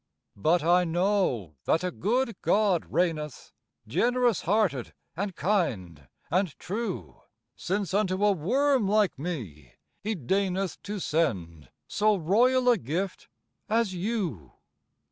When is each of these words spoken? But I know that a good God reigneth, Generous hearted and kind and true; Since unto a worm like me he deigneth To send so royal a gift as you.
But 0.35 0.63
I 0.63 0.83
know 0.83 1.53
that 1.65 1.83
a 1.83 1.91
good 1.91 2.35
God 2.41 2.87
reigneth, 2.91 3.51
Generous 3.85 4.41
hearted 4.41 4.95
and 5.15 5.35
kind 5.35 6.07
and 6.31 6.57
true; 6.57 7.21
Since 7.55 7.93
unto 7.93 8.25
a 8.25 8.31
worm 8.31 8.87
like 8.87 9.19
me 9.19 9.75
he 10.01 10.15
deigneth 10.15 10.81
To 10.85 10.97
send 10.97 11.69
so 11.87 12.15
royal 12.17 12.67
a 12.69 12.79
gift 12.79 13.27
as 13.69 13.93
you. 13.93 14.53